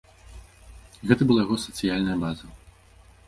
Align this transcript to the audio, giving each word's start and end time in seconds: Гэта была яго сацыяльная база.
Гэта 1.11 1.27
была 1.31 1.39
яго 1.45 1.55
сацыяльная 1.65 2.17
база. 2.27 2.45